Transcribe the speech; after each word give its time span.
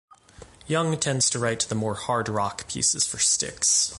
Young 0.65 0.97
tends 0.97 1.29
to 1.29 1.37
write 1.37 1.59
the 1.59 1.75
more 1.75 1.93
hard 1.93 2.27
rock 2.27 2.67
pieces 2.67 3.05
for 3.05 3.19
Styx. 3.19 3.89